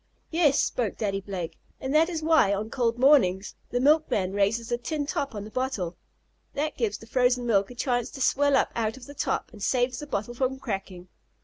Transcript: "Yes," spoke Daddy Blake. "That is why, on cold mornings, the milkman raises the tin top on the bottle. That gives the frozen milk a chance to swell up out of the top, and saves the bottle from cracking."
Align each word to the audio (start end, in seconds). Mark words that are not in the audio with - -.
"Yes," 0.31 0.59
spoke 0.59 0.97
Daddy 0.97 1.21
Blake. 1.21 1.59
"That 1.79 2.09
is 2.09 2.23
why, 2.23 2.55
on 2.55 2.71
cold 2.71 2.97
mornings, 2.97 3.53
the 3.69 3.79
milkman 3.79 4.33
raises 4.33 4.69
the 4.69 4.79
tin 4.79 5.05
top 5.05 5.35
on 5.35 5.43
the 5.43 5.51
bottle. 5.51 5.95
That 6.55 6.75
gives 6.75 6.97
the 6.97 7.05
frozen 7.05 7.45
milk 7.45 7.69
a 7.69 7.75
chance 7.75 8.09
to 8.13 8.21
swell 8.21 8.55
up 8.57 8.71
out 8.75 8.97
of 8.97 9.05
the 9.05 9.13
top, 9.13 9.51
and 9.53 9.61
saves 9.61 9.99
the 9.99 10.07
bottle 10.07 10.33
from 10.33 10.57
cracking." 10.57 11.07